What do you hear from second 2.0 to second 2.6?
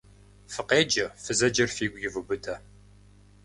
ивубыдэ!